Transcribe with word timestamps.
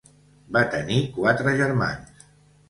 Va 0.55 0.63
tenir 0.71 0.97
quatre 1.19 1.55
germans. 1.61 2.25